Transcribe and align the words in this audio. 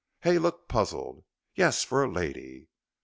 Hay 0.21 0.39
looked 0.39 0.67
puzzled. 0.67 1.25
"Yes, 1.53 1.83
for 1.83 2.03
a 2.03 2.11
lady." 2.11 2.69